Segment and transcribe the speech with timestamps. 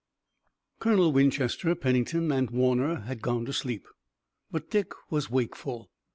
[0.79, 3.85] Colonel Winchester, Pennington and Warner had gone to sleep,
[4.49, 5.91] but Dick was wakeful.